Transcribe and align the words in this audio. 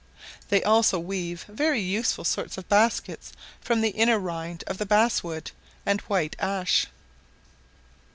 They 0.49 0.63
also 0.63 0.97
weave 0.97 1.43
very 1.47 1.79
useful 1.79 2.23
sorts 2.23 2.57
of 2.57 2.67
baskets 2.67 3.33
from 3.59 3.81
the 3.81 3.89
inner 3.91 4.17
rind 4.17 4.63
of 4.65 4.79
the 4.79 4.85
bass 4.87 5.23
wood 5.23 5.51
and 5.85 6.01
white 6.09 6.35
ash. 6.39 6.87